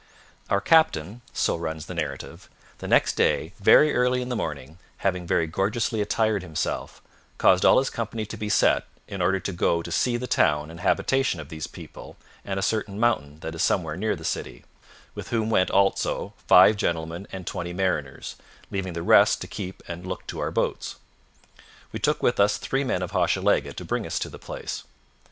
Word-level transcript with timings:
Our 0.49 0.61
captain 0.61 1.21
[so 1.31 1.55
runs 1.55 1.85
the 1.85 1.93
narrative], 1.93 2.49
the 2.79 2.87
next 2.87 3.13
day 3.13 3.53
very 3.59 3.93
early 3.93 4.23
in 4.23 4.29
the 4.29 4.35
morning, 4.35 4.79
having 5.05 5.27
very 5.27 5.45
gorgeously 5.45 6.01
attired 6.01 6.41
himself, 6.41 7.03
caused 7.37 7.63
all 7.63 7.77
his 7.77 7.91
company 7.91 8.25
to 8.25 8.35
be 8.35 8.49
set 8.49 8.85
in 9.07 9.21
order 9.21 9.39
to 9.41 9.53
go 9.53 9.83
to 9.83 9.91
see 9.91 10.17
the 10.17 10.25
town 10.25 10.71
and 10.71 10.79
habitation 10.79 11.39
of 11.39 11.49
these 11.49 11.67
people, 11.67 12.17
and 12.43 12.57
a 12.57 12.63
certain 12.63 12.99
mountain 12.99 13.41
that 13.41 13.53
is 13.53 13.61
somewhere 13.61 13.95
near 13.95 14.15
the 14.15 14.25
city; 14.25 14.65
with 15.13 15.29
whom 15.29 15.51
went 15.51 15.69
also 15.69 16.33
five 16.47 16.77
gentlemen 16.77 17.27
and 17.31 17.45
twenty 17.45 17.71
mariners, 17.71 18.37
leaving 18.71 18.93
the 18.93 19.03
rest 19.03 19.39
to 19.41 19.47
keep 19.47 19.83
and 19.87 20.07
look 20.07 20.25
to 20.25 20.39
our 20.39 20.49
boats. 20.49 20.95
We 21.91 21.99
took 21.99 22.23
with 22.23 22.39
us 22.39 22.57
three 22.57 22.83
men 22.83 23.03
of 23.03 23.11
Hochelaga 23.11 23.73
to 23.73 23.85
bring 23.85 24.07
us 24.07 24.17
to 24.17 24.29
the 24.29 24.39
place. 24.39 24.81